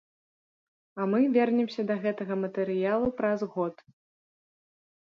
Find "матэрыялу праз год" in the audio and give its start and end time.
2.47-3.75